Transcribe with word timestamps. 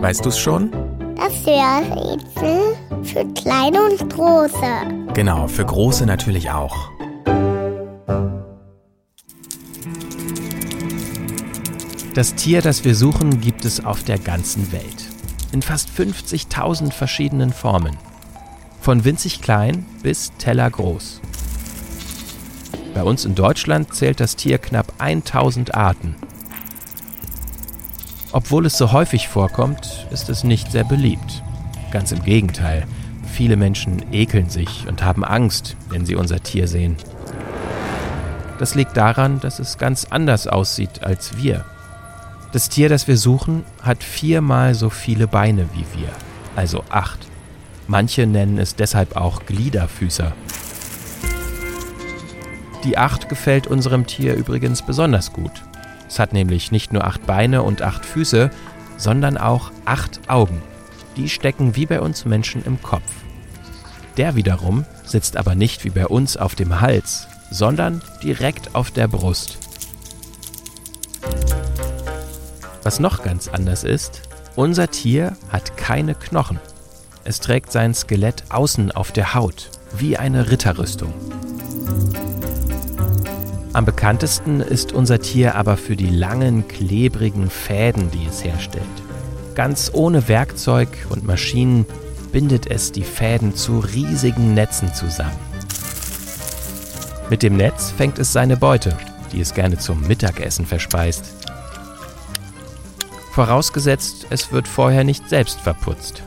Weißt 0.00 0.24
du 0.24 0.28
es 0.28 0.38
schon? 0.38 0.70
Das 1.16 1.44
Hörrätsel 1.44 2.76
für 3.02 3.24
kleine 3.34 3.82
und 3.82 4.10
große. 4.10 5.12
Genau, 5.12 5.48
für 5.48 5.64
große 5.64 6.06
natürlich 6.06 6.50
auch. 6.50 6.90
Das 12.14 12.34
Tier, 12.36 12.62
das 12.62 12.84
wir 12.84 12.94
suchen, 12.94 13.40
gibt 13.40 13.64
es 13.64 13.84
auf 13.84 14.04
der 14.04 14.18
ganzen 14.18 14.70
Welt. 14.70 15.04
In 15.50 15.62
fast 15.62 15.88
50.000 15.90 16.92
verschiedenen 16.92 17.52
Formen. 17.52 17.96
Von 18.80 19.04
winzig 19.04 19.42
klein 19.42 19.84
bis 20.02 20.32
tellergroß. 20.38 21.20
Bei 22.94 23.02
uns 23.02 23.24
in 23.24 23.34
Deutschland 23.34 23.94
zählt 23.94 24.20
das 24.20 24.36
Tier 24.36 24.58
knapp 24.58 24.92
1000 24.98 25.74
Arten. 25.74 26.14
Obwohl 28.38 28.66
es 28.66 28.78
so 28.78 28.92
häufig 28.92 29.26
vorkommt, 29.26 30.06
ist 30.12 30.28
es 30.28 30.44
nicht 30.44 30.70
sehr 30.70 30.84
beliebt. 30.84 31.42
Ganz 31.90 32.12
im 32.12 32.22
Gegenteil. 32.22 32.86
Viele 33.32 33.56
Menschen 33.56 34.12
ekeln 34.12 34.48
sich 34.48 34.86
und 34.86 35.02
haben 35.02 35.24
Angst, 35.24 35.74
wenn 35.88 36.06
sie 36.06 36.14
unser 36.14 36.40
Tier 36.40 36.68
sehen. 36.68 36.94
Das 38.60 38.76
liegt 38.76 38.96
daran, 38.96 39.40
dass 39.40 39.58
es 39.58 39.76
ganz 39.76 40.04
anders 40.10 40.46
aussieht 40.46 41.02
als 41.02 41.36
wir. 41.36 41.64
Das 42.52 42.68
Tier, 42.68 42.88
das 42.88 43.08
wir 43.08 43.16
suchen, 43.16 43.64
hat 43.82 44.04
viermal 44.04 44.74
so 44.74 44.88
viele 44.88 45.26
Beine 45.26 45.68
wie 45.74 46.00
wir, 46.00 46.10
also 46.54 46.84
acht. 46.90 47.26
Manche 47.88 48.24
nennen 48.24 48.58
es 48.58 48.76
deshalb 48.76 49.16
auch 49.16 49.46
Gliederfüßer. 49.46 50.32
Die 52.84 52.96
Acht 52.96 53.28
gefällt 53.28 53.66
unserem 53.66 54.06
Tier 54.06 54.36
übrigens 54.36 54.82
besonders 54.82 55.32
gut. 55.32 55.64
Es 56.08 56.18
hat 56.18 56.32
nämlich 56.32 56.72
nicht 56.72 56.92
nur 56.92 57.04
acht 57.04 57.26
Beine 57.26 57.62
und 57.62 57.82
acht 57.82 58.04
Füße, 58.04 58.50
sondern 58.96 59.36
auch 59.36 59.70
acht 59.84 60.20
Augen. 60.28 60.62
Die 61.16 61.28
stecken 61.28 61.76
wie 61.76 61.86
bei 61.86 62.00
uns 62.00 62.24
Menschen 62.24 62.64
im 62.64 62.82
Kopf. 62.82 63.10
Der 64.16 64.34
wiederum 64.34 64.84
sitzt 65.04 65.36
aber 65.36 65.54
nicht 65.54 65.84
wie 65.84 65.90
bei 65.90 66.06
uns 66.06 66.36
auf 66.36 66.54
dem 66.54 66.80
Hals, 66.80 67.28
sondern 67.50 68.02
direkt 68.22 68.74
auf 68.74 68.90
der 68.90 69.06
Brust. 69.06 69.58
Was 72.82 73.00
noch 73.00 73.22
ganz 73.22 73.48
anders 73.48 73.84
ist, 73.84 74.22
unser 74.56 74.90
Tier 74.90 75.36
hat 75.50 75.76
keine 75.76 76.14
Knochen. 76.14 76.58
Es 77.24 77.38
trägt 77.40 77.70
sein 77.70 77.94
Skelett 77.94 78.44
außen 78.48 78.90
auf 78.92 79.12
der 79.12 79.34
Haut, 79.34 79.70
wie 79.96 80.16
eine 80.16 80.50
Ritterrüstung. 80.50 81.12
Am 83.74 83.84
bekanntesten 83.84 84.60
ist 84.60 84.92
unser 84.92 85.20
Tier 85.20 85.54
aber 85.54 85.76
für 85.76 85.94
die 85.94 86.08
langen, 86.08 86.66
klebrigen 86.68 87.50
Fäden, 87.50 88.10
die 88.10 88.26
es 88.26 88.42
herstellt. 88.42 88.84
Ganz 89.54 89.90
ohne 89.92 90.26
Werkzeug 90.28 90.88
und 91.10 91.26
Maschinen 91.26 91.84
bindet 92.32 92.70
es 92.70 92.92
die 92.92 93.04
Fäden 93.04 93.54
zu 93.54 93.80
riesigen 93.80 94.54
Netzen 94.54 94.94
zusammen. 94.94 95.36
Mit 97.28 97.42
dem 97.42 97.56
Netz 97.56 97.90
fängt 97.90 98.18
es 98.18 98.32
seine 98.32 98.56
Beute, 98.56 98.96
die 99.32 99.40
es 99.40 99.52
gerne 99.52 99.76
zum 99.76 100.00
Mittagessen 100.06 100.64
verspeist. 100.64 101.34
Vorausgesetzt, 103.32 104.26
es 104.30 104.50
wird 104.50 104.66
vorher 104.66 105.04
nicht 105.04 105.28
selbst 105.28 105.60
verputzt. 105.60 106.22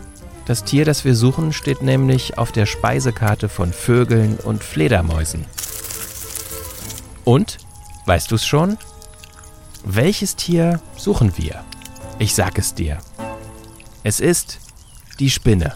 Das 0.46 0.64
Tier, 0.64 0.86
das 0.86 1.06
wir 1.06 1.16
suchen, 1.16 1.54
steht 1.54 1.82
nämlich 1.82 2.38
auf 2.38 2.52
der 2.52 2.66
Speisekarte 2.66 3.50
von 3.50 3.74
Vögeln 3.74 4.38
und 4.38 4.64
Fledermäusen. 4.64 5.46
Und, 7.24 7.58
weißt 8.06 8.32
du 8.32 8.36
es 8.36 8.46
schon? 8.46 8.78
Welches 9.84 10.36
Tier 10.36 10.80
suchen 10.96 11.38
wir? 11.38 11.64
Ich 12.20 12.36
sag 12.36 12.58
es 12.58 12.74
dir. 12.74 13.00
Es 14.04 14.20
ist 14.20 14.60
die 15.20 15.30
Spinne. 15.30 15.76